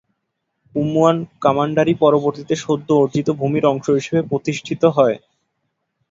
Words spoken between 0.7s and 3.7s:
উয়ুয়ান কমান্ডারি পরবর্তীতে সদ্য অর্জিত ভূমির